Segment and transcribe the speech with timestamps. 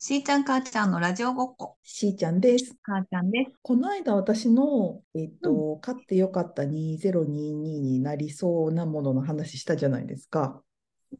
[0.00, 1.76] しーちゃん、母ちゃんのラジオごっこ。
[1.82, 2.76] しーちゃんです。
[2.82, 3.52] 母ちゃんです。
[3.62, 10.62] この間、私の、えっと、うん、買ってよかった2022になりそうなものの話したじゃないですか。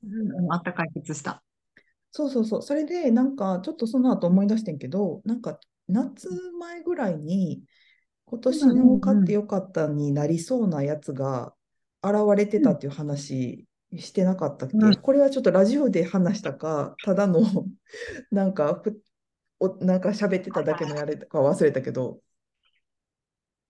[0.03, 1.43] うん、あった解決した。
[2.11, 2.63] そうそうそう。
[2.63, 5.59] それで、なんか、ちょっとその後思い出してんけど、なんか、
[5.89, 6.29] 夏
[6.59, 7.63] 前ぐらいに、
[8.27, 11.55] 今年の買ってよかったになりそうなやつが
[12.03, 13.67] 現れてたっていう話
[13.97, 17.41] してなかったっけ、うんこれはちょっとラジオで話したか、ただの、
[18.31, 19.01] なんかふ、
[19.61, 22.21] お、なんか喋ってただけのやれか忘れたけど、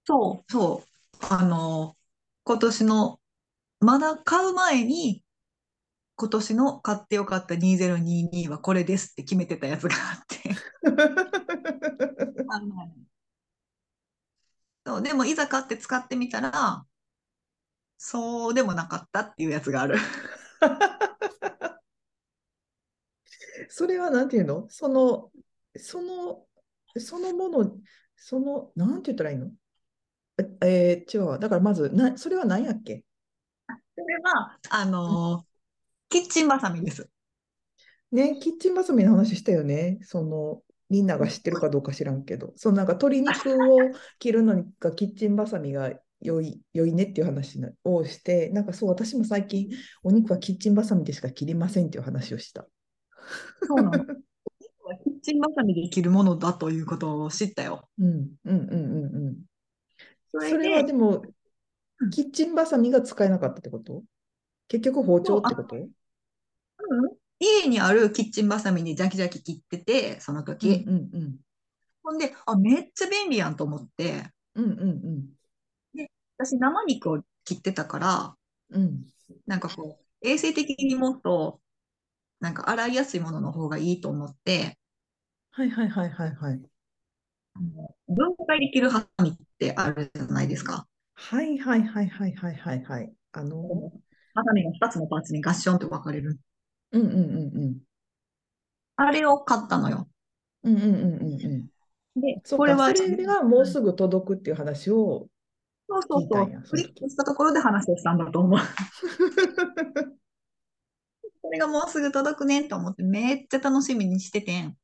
[0.04, 1.26] そう、そう。
[1.30, 1.96] あの、
[2.44, 3.20] 今年の、
[3.80, 5.22] まだ買う前に、
[6.16, 10.50] 今年の買ってよかった2022はこれですって決めてたやつがあって。
[12.48, 12.94] あの
[14.86, 16.84] そう、でもいざ買って使ってみたら、
[17.98, 19.96] そうでもなかったっていうやつがある。
[23.68, 24.66] それはなんていうの？
[24.70, 25.30] その、
[25.76, 26.46] その、
[26.96, 27.76] そのもの、
[28.16, 29.50] その、なんて言ったらいいの？
[30.62, 31.38] ええー違うわ。
[31.38, 33.04] だからまず、な、それは何やっけ？
[33.96, 35.44] それは、あの、
[36.08, 37.08] キッチンバサミです。
[38.12, 39.98] ね、キッチンバサミの話したよね。
[40.02, 43.78] その、みんなが知ってるかどうか知らんけど、そのなんか鶏肉を
[44.18, 49.68] 切るのにかキッチンバサミが良い、良いねっていう話なをして、なんかそう、私も最近、
[50.02, 52.66] お肉はキッチンバサミでしか切りませんっていう話をした。
[53.62, 54.04] そうなの。
[55.04, 57.88] キッチンバサミで切るものだということを知ったよ。
[57.98, 58.76] うん、うん、うん、うん、
[59.26, 59.36] うん。
[60.32, 61.22] そそれはでも、
[62.12, 64.02] キッチンバサミが使えなかったってこと？
[64.68, 65.76] 結局包丁ってこと？
[65.76, 65.88] うん
[67.40, 70.84] 家にあるキッチンバサミにジャキジャキ切ってて、そのうん時。
[70.86, 71.36] うんうん
[72.02, 75.37] ほんで、あ、めっちゃ便利やんと思って、うんうん
[76.38, 78.36] 私生肉を切ってたから、
[78.70, 79.06] うんうん
[79.46, 81.60] なんかこう、衛生的にもっと、
[82.40, 84.78] なんか洗いやすいものの方がいいと思って、
[85.50, 86.62] はいはいはいはいはい
[88.08, 90.86] 分解できるハサミってあるじゃないですか。
[91.14, 93.92] はいはいはいはいはいはいはいあの
[94.34, 96.38] ハサミが2つのパーツにガッションと分かれる。
[96.92, 97.78] うんうんうんうん
[98.96, 100.08] あれを買ったのよ。
[100.64, 101.66] うんうんうんうんうん
[102.20, 105.28] で、そうこれは、かそれがもうすぐ届くっていう話を
[105.88, 106.62] そうそうそう。
[106.70, 108.60] クリックしたところで話をしたんだと思う。
[111.40, 114.76] これがもうすぐ届くねんと思ってめっちゃ楽しみにしててん。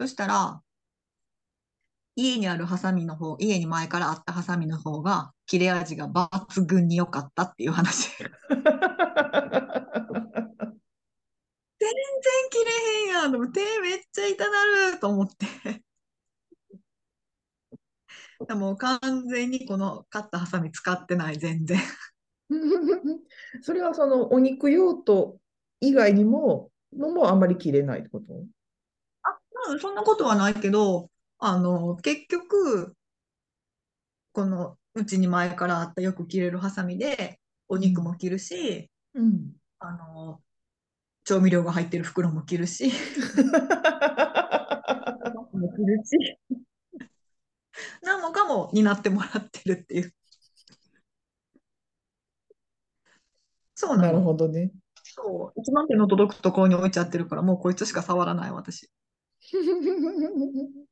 [0.00, 0.62] そしたら、
[2.16, 8.10] 家にあるハサミの方、家に前からあったハサミの方が切れ味が抜群に良かったっていう話。
[8.18, 8.62] 全
[11.84, 12.70] 然切れ
[13.04, 13.32] へんやん。
[13.32, 15.46] でも手めっちゃ痛なると思って。
[18.46, 21.78] でも完全にこの買ったハサミ使ってない、全然。
[23.62, 25.38] それはそのお肉用途
[25.80, 28.34] 以外にものもあんまり切れないってこと？
[28.34, 32.94] うん、そんなことはないけど、あの、結局、
[34.32, 39.52] このうちに前からあったよく切れるハサミで、お肉も切るし、うん。
[39.78, 40.40] あの、
[41.24, 42.90] 調味料が入ってる袋も切るし、
[45.52, 46.38] も切るし、
[48.02, 50.14] 何もかも担ってもらってるっていう。
[53.74, 54.20] そうななるの。
[54.20, 54.72] ほどね。
[55.04, 55.60] そう。
[55.60, 58.90] 一番手の届くところに置いちゃってるから、もうこいつしか触らない私。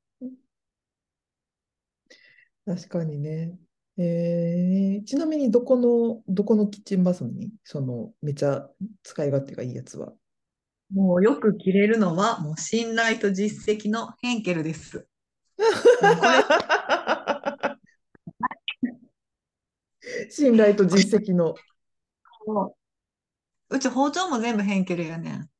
[2.65, 3.59] 確かにね。
[3.99, 8.69] えーちなみにどこの、どこのキッチンバサミその、めちゃ
[9.03, 10.13] 使い勝手がいいやつは？
[10.93, 15.07] もうよく切れるのは、もう信頼と実績のヘンケルです。
[20.31, 21.55] 信頼と実績の。
[23.69, 25.51] うち包丁も全部ヘンケルやねん。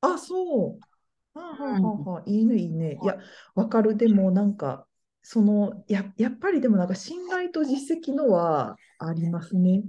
[0.00, 1.38] あ、そう。
[1.38, 2.98] はあはあはあはあいいね、いいね。
[3.02, 3.18] いや、
[3.54, 3.96] わかる。
[3.96, 4.86] でも、なんか、
[5.22, 9.82] その、や、やっぱりでもなんか信頼と実績のはありますね。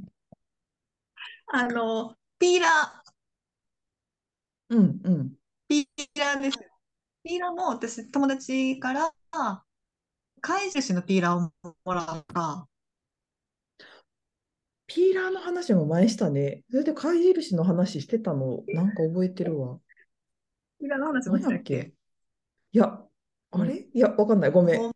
[1.48, 5.34] あの、ピーラー、うんうん。
[5.68, 6.69] ピーラーです。
[7.30, 9.14] ピーラーも私、友達から、
[10.42, 11.52] 貝印のピーラーを
[11.86, 12.68] もらった。
[14.88, 16.64] ピーラーの話も前したね。
[16.72, 19.78] それで貝印の話してたの、なんか覚えてるわ。
[20.80, 21.84] ピーラーの話もしたっけ？
[21.84, 21.94] け？
[22.72, 23.00] いや、
[23.52, 23.76] あれ？
[23.94, 24.52] いや、わかんない。
[24.52, 24.92] ごめん。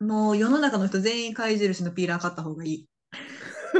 [0.00, 2.88] もう世の中の人全員貝印のピーラー買った方がいい。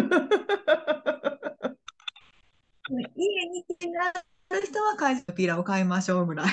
[3.16, 3.94] 家に気に
[4.52, 6.52] なる人は貝印のピーラーを買いましょうぐらい。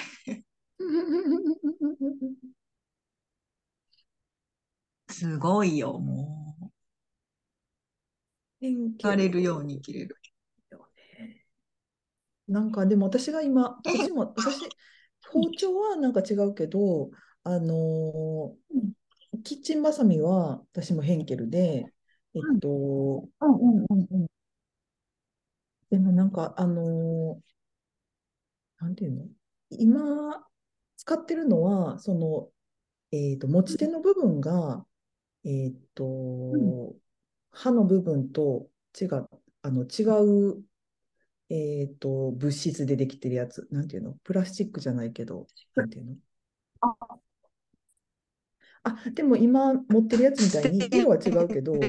[5.09, 6.69] すごいよ、もう。
[8.61, 10.15] 変されるように切れる。
[12.47, 14.69] なんかでも私が今、私も、私、
[15.31, 17.11] 包丁はなんか違うけど、
[17.43, 21.85] あのうんーキッチンバサミは私もヘンケルで、
[22.33, 24.27] えっうんと、うんうんうん
[25.89, 27.49] でもなんか、あのー
[28.79, 29.25] なんていうの？
[29.71, 30.43] 今、
[30.97, 32.49] 使ってるのは、その、
[33.11, 34.85] えっと、持ち手の部分が、
[35.45, 35.73] えっ
[36.51, 36.95] うんと、
[37.51, 38.67] 刃の部分と
[38.99, 39.27] 違う、
[39.61, 40.03] あの、違
[40.53, 40.63] う、
[41.49, 43.67] えっと、物質でできてるやつ。
[43.71, 44.13] なんていうの？
[44.23, 46.15] プラスチックじゃないけど、なんていうの？
[46.81, 46.95] あ
[48.83, 51.79] あ、でも今持ってるやつみたいに、色は違うけど、と、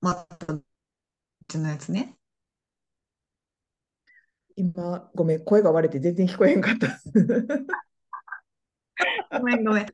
[0.00, 0.64] また、う
[1.46, 2.16] ちのやつね。
[4.56, 6.98] 今、ごめん、声が割れて全然聞こえへんかった。
[9.38, 9.86] ごめんごめん。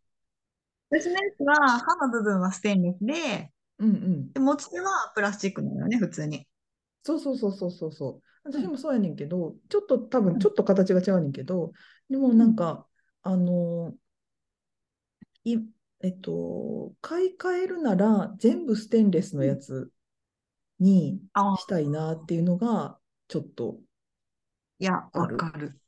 [0.91, 4.33] 私のやつは、刃の部分はステンレスで、うんうん。
[4.33, 6.47] で持ち手はプラスチックなのよね、普通に。
[7.03, 8.13] そうそうそうそうそうそう。
[8.15, 11.73] うん私もそうやねんけど、ちょっと多分うんちょっと形が違うねんけど、
[12.11, 12.89] でもうんなんか、
[13.23, 13.95] あの
[15.45, 15.59] い、
[16.01, 19.91] えっと、買い替えるなら全部ステンレスのやつ
[20.81, 22.99] にあしたいなっていうのが
[23.29, 23.79] ちょっと
[24.83, 25.09] いや。
[25.13, 25.79] わかる。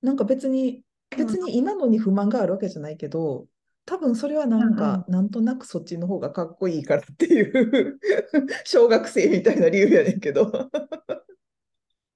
[0.00, 3.46] なんか別に、別に今のに不満があるわけじゃないけど、
[3.84, 4.76] 多分それはなん。
[4.76, 7.98] か、なんとなくそっちの方がかっこいいからっていう
[8.64, 10.70] 小学生みたいな理由やねんけど。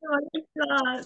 [0.01, 1.03] でも私は、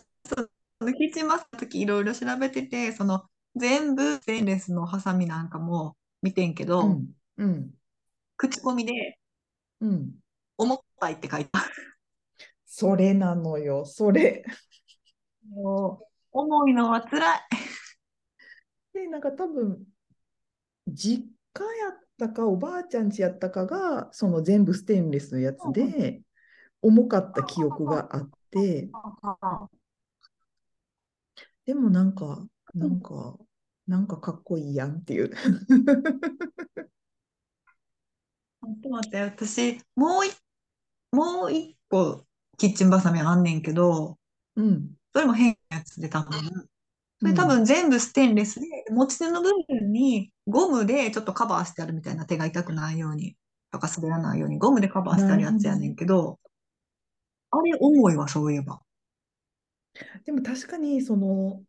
[0.79, 3.25] そのキッチンバサミの時いろいろ調べてて、その
[3.57, 7.75] 全部ステンレスのハサミなんかも見てんけうど、ん、うん、
[8.37, 9.19] 口コミで
[9.81, 10.21] うん。
[10.59, 11.75] 重たいって書いてある。
[12.67, 14.45] それなのよ、それ。
[15.53, 17.41] 重いのは辛い。
[18.95, 19.85] で、なんか多分、
[20.87, 26.23] 実家やったか、おばあちゃん家やったかが、その全部ステンレスのやつで、
[26.83, 28.91] 重かった記憶があって、
[31.67, 33.39] でもなんか、なんか、
[33.87, 35.31] なんかかっこいいやんっていう。
[35.31, 40.31] ちょっと待って、私、もうい、
[41.13, 42.25] もう一個
[42.57, 44.19] キッチンバサミあんねんけど、
[44.57, 46.69] うん、それも変なやつで多分。
[47.21, 47.61] それ多うん。
[47.61, 53.37] 分全部ステンレスで、持ち手の部分にゴムでちょっとカバーしてあるみたいな手が痛くないように、
[53.73, 55.89] とか滑らないようにゴムでカバーしてなあるやつやね。
[55.89, 56.41] んけど、
[57.53, 58.81] あれ重いわ、そういえば。
[60.25, 61.63] でも確かに、その、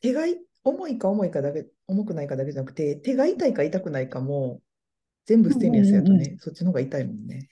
[0.00, 4.62] 手がい重いか重いかだけ、重くないかだけじゃなくて、手が痛いか痛くないかも、
[5.26, 7.50] 全部ステンレスやとね、そっちの方が痛いもんね。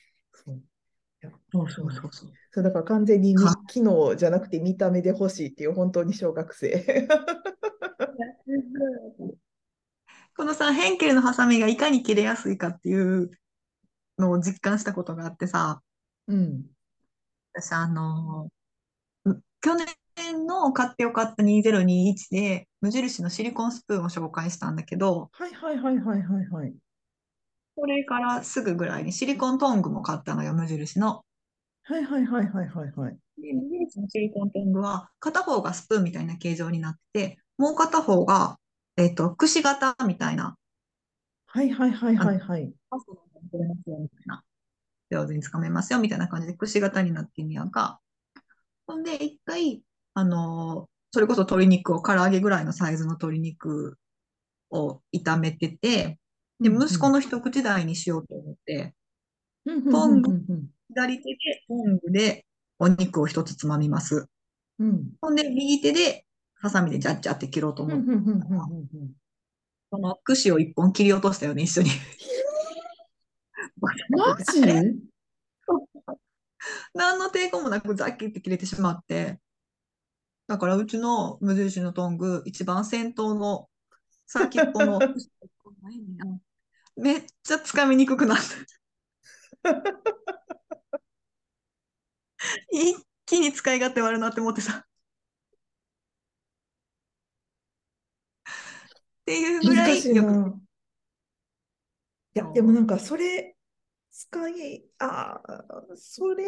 [1.53, 1.71] そう。
[1.71, 2.63] そうそううそうそう。
[2.63, 3.37] だから完全に
[3.69, 7.07] 機能じゃなくて見た目で欲しいっていう本当に小学生。
[10.35, 13.31] このさ、ヘンケルのハサミがいかに切れやすいかっていう
[14.19, 15.83] のを実感したことがあってさ、
[16.27, 16.65] うん。
[17.53, 18.49] 私、あの
[19.61, 26.75] 去年の買ってよかった2021で、無印のシリコンスプーンを紹介したんだけど、はいはいはいはいはいはい。
[27.77, 31.25] それからすぐぐらいにシリコントングも買ったのよ、無印の。
[31.85, 33.19] はいはいはいはいはいはい。
[33.41, 38.59] で、無印のシリコントングは、片方がスプーンみたいな形状になってて、もう片方が、
[38.97, 40.57] えっと、串型みたいな、
[41.47, 42.73] はいはいはいはいはい。
[42.89, 44.45] パスタとかに取れますよみたいな、
[45.11, 48.01] 上手につかめますよみたいな感じで、串型になってんねやんか。
[48.87, 49.83] ほんで、一回、
[50.15, 53.99] あのーそれこそ鶏肉を、唐揚げぐらいのサイズの鶏肉
[54.71, 56.19] を炒めてて、
[56.59, 56.71] で。
[56.71, 58.95] 息子の一口大にしようと思って、
[59.67, 60.23] うんうんトン
[60.95, 62.45] 左手でトングで
[62.79, 64.27] お肉を一つつまみます。
[64.79, 64.89] うん。
[64.89, 69.13] うんほんで、右手でハサミでジャッジャって切ろうと思ったら、うんうん。
[69.91, 71.91] その串を一本切り落としたよね、一緒に。
[73.81, 74.61] マジ？
[76.95, 79.41] 何の抵抗もなくザッキって切れてしまって、
[80.47, 83.69] だからうちの無印のトング、一番先頭の
[84.27, 85.01] 先っぽの
[86.97, 88.45] めっちゃつかみにくくなった。
[92.71, 92.97] 一
[93.27, 94.85] 気に使い勝手悪なって思ってさ。
[99.23, 100.61] っていうぐら難しいいよく、な。
[102.35, 103.57] いや、でもなんかそれ、
[104.11, 106.45] 使い、あー、それ、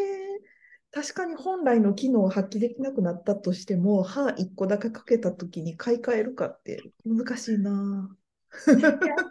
[0.91, 8.17] 確かに本来の機能を発揮できなくなったとしても、歯1個だけかけたときに買い替えるかって難しいな。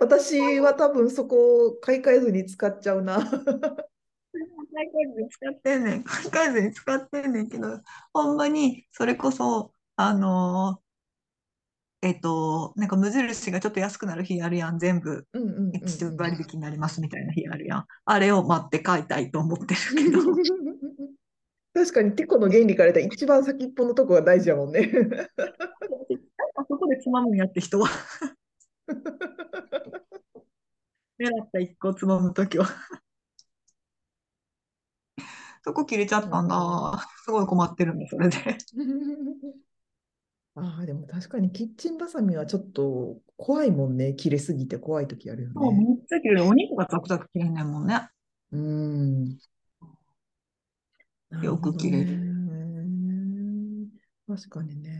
[0.00, 3.20] 私は多分そこを買い替えずに使っちゃうな。
[4.32, 6.04] 買い替えずに使ってんねん。
[6.72, 7.80] 使ってんねんけど、
[8.12, 10.90] ほんまに、それこそ、あのー
[12.02, 15.26] えっと、なんか無印がちょっと安くなる日あるやん、全部。
[15.34, 16.16] うんうんうん一うん。
[16.16, 17.86] 割引きになりますみたいな日あるやん。
[18.06, 20.20] あれを待って買いたいと思ってるけど。
[21.74, 24.90] 確かに、テコの原理から言ったら一番先っぽのとこが大事やもんね。
[26.56, 27.88] あそこでつまむんやって人は。
[31.20, 32.66] 狙った一個つまむときは。
[35.62, 37.06] そこ切れちゃったんだ。
[37.24, 38.36] すごい困ってるんだ、それで。
[40.54, 44.14] ああ、でも確かにキッチンバサミはちょっと怖いもんね。
[44.14, 45.76] 切れすぎて怖い時あるよそう、ね。
[45.76, 46.44] めっちゃ切れる。
[46.44, 48.08] お肉がザクザク切れんねんもんね。
[48.52, 49.40] うーん。
[51.42, 52.22] よく切れる。
[52.46, 53.88] ね。
[54.26, 54.90] 確かにね。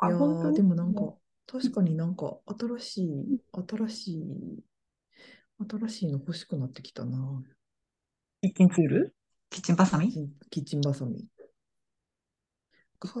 [0.00, 0.16] いあ、や
[0.52, 4.64] でもなんか、も確かになんか新しい、新しい、
[5.68, 7.16] 新しいの欲しくなってきたな。
[7.18, 7.44] う
[8.42, 9.14] キッチンツール？
[9.50, 10.12] キッチンバサミ？
[10.50, 11.26] キッチン、バサミ。
[13.00, 13.12] 買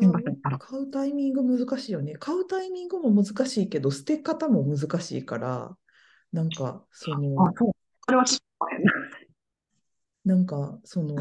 [0.80, 2.14] う、タイミング難しいよね。
[2.14, 5.76] 買うタイミングも難しいけど、捨て方も難しいから、
[6.32, 7.36] なんか、そあ、の。
[10.24, 11.14] なんか、その、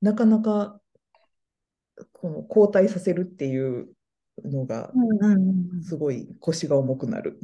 [0.00, 0.80] なかなか、
[2.12, 3.88] この交代させるっていう
[4.42, 4.90] のが、
[5.82, 7.38] すごい腰が重くなる。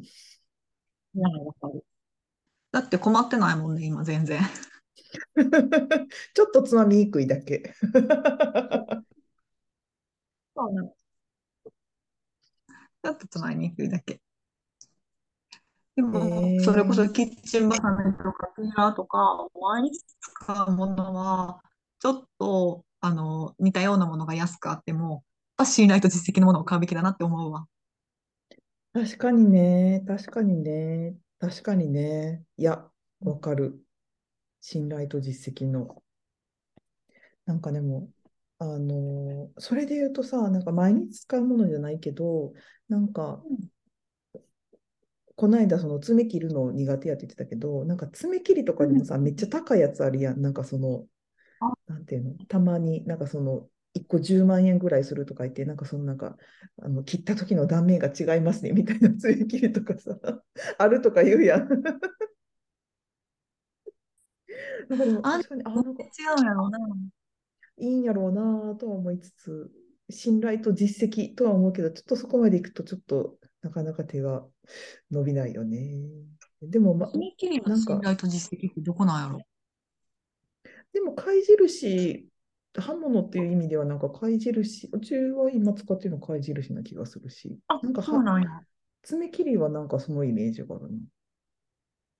[2.70, 4.40] だって困ってないもんね、今全然。
[6.34, 7.74] ちょっとつまみにくいだけ。
[10.54, 10.94] そうなの。
[13.02, 14.20] ちょっとつまみにくいだけ。
[15.94, 21.60] でも、それこそえキッチンバサミとかピーラーとか、毎日使うものは、
[21.98, 25.22] ちょっと、あの、似たようなものが安くあっても、やっ
[25.58, 27.66] ぱ信頼と実績のものを買うべきだなって思うわ。
[28.94, 32.44] ー、確かにね、確かにね、確かにね。
[32.56, 32.88] いや、
[33.20, 33.81] わかる。
[34.62, 36.02] 信頼と実績の。
[37.46, 38.10] なんかでも、
[38.58, 42.52] あのーそれで言うとさ、なんか毎日使うものじゃないけど、
[42.88, 43.44] なんか、
[45.36, 50.40] この間その爪切るの苦手やって言ってたけど、なんか爪切りとかでもさ、めっちゃ高いやつあるやん。
[50.42, 51.06] なんかその、
[51.60, 56.36] あなんていうの、たまになんかその、1個10万円ぐらいするとか言って、なんかそのなんか、
[56.82, 60.18] あの切った時の断面が違いますねみたいな爪切りとかさ、
[60.78, 61.68] あるとか言うやん。
[65.22, 66.06] あ確かに、あ、なんか違
[66.38, 66.78] うんやろうな。
[67.78, 69.70] いいんやろうなとは思いつつ、
[70.10, 74.44] 信頼と実績とは思うけど、ちょっとそこまでいくと、ちょっとなかなか手が
[75.10, 75.90] 伸びないよね。
[76.60, 79.40] でも、ま、爪切りの信頼と実績ってどこなんやろ
[80.92, 82.28] でも貝印、
[82.74, 88.48] 刃物っていう意味では、なんか貝印、うちは今使ってるの貝印な気がするし、あ、なんかはそうなんや。
[89.02, 90.98] 爪切りはなんかそのイメージがあるな。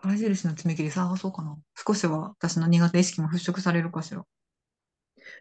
[0.03, 1.57] 貝印の爪切り探そうかな。
[1.87, 4.27] 少しは私の苦手意識も払拭されるかしら。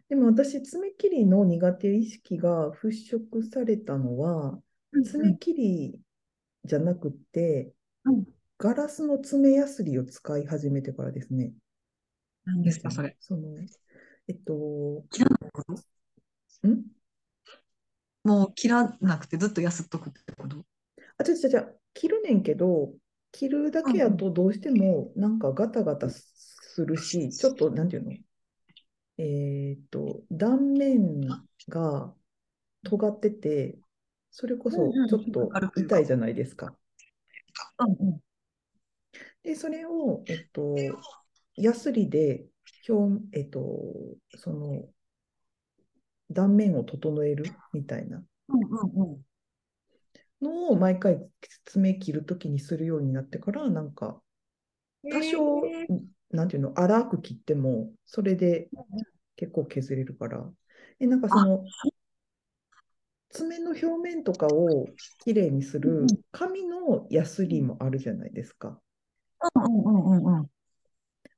[0.08, 4.60] でも私、爪切りの苦手意識が払拭されたのは、
[4.94, 6.00] うん爪切り
[6.65, 7.74] じゃなくて、
[8.06, 8.25] うん。
[8.60, 11.53] ガラスの爪やすりを使い始めてからですね。
[12.46, 13.15] 何ですか、それ。
[13.20, 13.58] その、
[14.27, 15.74] えっと、切らないこと？
[16.68, 16.84] ん？
[18.24, 20.58] もう切らなくてずっとやすっとくってこと？
[21.18, 22.94] あ、違う違う違う、切るねんけど、
[23.31, 28.11] 切るだけやとどうしてもなんかガタガタするし、ちょっと、なんていうの？
[29.17, 31.21] えーっと、断面
[31.69, 32.13] が
[32.83, 33.77] 尖ってて、
[34.31, 36.75] それこそちょっと痛いじゃないですか。
[39.43, 40.75] で、それを、えっと、
[41.55, 42.45] ヤスリで
[42.88, 43.61] 表、えっと、
[44.35, 44.85] その
[46.31, 48.23] 断面を整えるみたいな。
[48.50, 49.21] うんうんうん。
[50.41, 51.19] のを毎回
[51.65, 54.21] 爪切るときにするようになってから、なんか
[55.10, 55.88] 多少、へ
[56.31, 58.69] なんていうの、粗く切っても、それで
[59.36, 60.50] 結構削れるから。
[61.00, 61.63] え、なんかその、
[63.29, 64.88] 爪の表面とかを
[65.24, 68.79] きれいにする紙のヤスリもあるじゃないですか。
[69.55, 70.48] うんうんうんうん。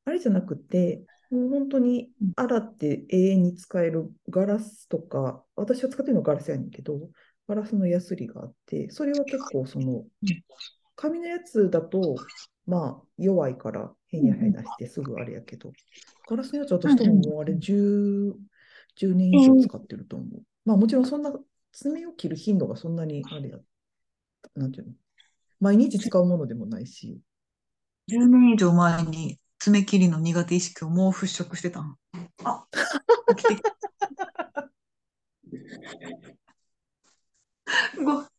[0.05, 7.09] あれじゃなくて、もう本当に洗って永遠に使えるガラスとか、私は使ってるのガラスやねんけど、
[7.47, 10.05] ガラスのヤスリがあって、それは結構その、
[10.95, 12.15] 紙のやつだと、
[12.65, 15.73] まあ弱いからへにゃへにゃしてすぐあれやけど、
[16.29, 18.35] ガラスのやつ私多分もうあれ10、
[18.95, 20.41] 10年以上使ってると思う。
[20.65, 21.33] まあもちろんそんな
[21.73, 23.57] 爪を切る頻度がそんなにあれや、
[24.55, 24.93] なんていうの、
[25.59, 27.19] 毎日使うものでもないし、
[28.07, 31.97] 10年以上前に爪切りの苦手意識をもう払拭してたん。
[32.43, 32.65] あ、
[33.35, 33.73] 起きてきた。
[38.03, 38.23] ご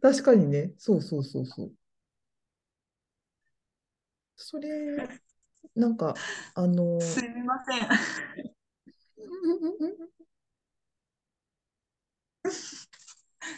[0.00, 1.72] 確かにね、そうそうそうそう。
[4.36, 4.68] それ、
[5.74, 6.14] なんか、
[6.54, 7.88] あの、すみません。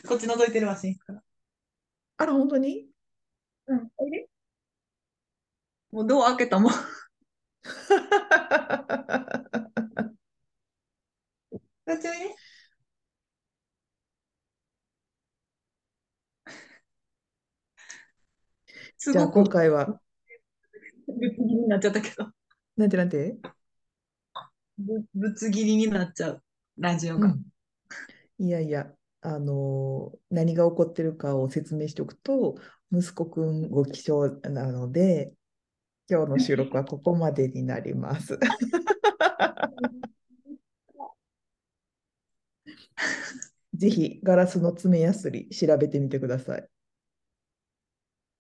[0.09, 1.23] こっち覗いてるわ、寝室から。
[2.17, 2.89] あら、本当に？
[3.67, 3.91] うん。
[5.91, 6.73] もうドア開けたもん。
[11.91, 12.37] 途中にね
[18.97, 20.01] す じゃあごく今回は、
[21.09, 22.31] ぶつ切りになっちゃったけど、
[22.77, 23.37] なんてなんて？
[24.79, 26.43] ぶぶつ切りになっちゃう、
[26.79, 27.29] ラジオが。
[27.29, 27.43] うん。
[28.39, 28.93] いやいや、
[29.23, 32.57] あのー何が起こってるかを説明しておくと、
[32.93, 35.33] 息子くんご起床なので、
[36.09, 38.39] 今日の収録はここまでになります。
[43.75, 46.69] ぜひ、ガラスの爪やすり調べてみてください。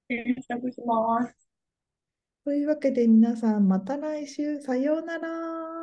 [0.08, 1.34] 検索します。
[2.44, 5.79] というわけで皆さん、また来週、さようなら。